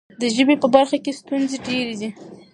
د 0.21 0.23
ژبې 0.35 0.55
په 0.61 0.67
برخه 0.75 0.97
کې 1.03 1.17
ستونزې 1.19 1.57
ډېرې 1.65 1.95
دي. 2.01 2.09